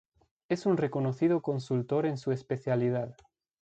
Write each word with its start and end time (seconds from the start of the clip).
Es 0.49 0.65
un 0.65 0.77
reconocido 0.77 1.43
consultor 1.43 2.07
en 2.07 2.17
su 2.17 2.31
especialidad. 2.31 3.15